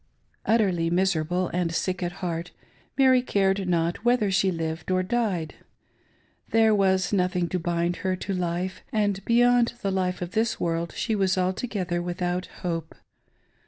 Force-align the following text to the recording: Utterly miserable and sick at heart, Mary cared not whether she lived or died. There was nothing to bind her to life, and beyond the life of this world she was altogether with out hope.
Utterly 0.47 0.89
miserable 0.89 1.49
and 1.49 1.71
sick 1.71 2.01
at 2.01 2.11
heart, 2.23 2.49
Mary 2.97 3.21
cared 3.21 3.67
not 3.69 4.03
whether 4.03 4.31
she 4.31 4.51
lived 4.51 4.89
or 4.89 5.03
died. 5.03 5.53
There 6.49 6.73
was 6.73 7.13
nothing 7.13 7.47
to 7.49 7.59
bind 7.59 7.97
her 7.97 8.15
to 8.15 8.33
life, 8.33 8.81
and 8.91 9.23
beyond 9.25 9.73
the 9.83 9.91
life 9.91 10.23
of 10.23 10.31
this 10.31 10.59
world 10.59 10.91
she 10.95 11.15
was 11.15 11.37
altogether 11.37 12.01
with 12.01 12.23
out 12.23 12.47
hope. 12.65 12.95